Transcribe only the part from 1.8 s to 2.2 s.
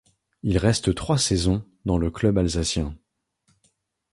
dans le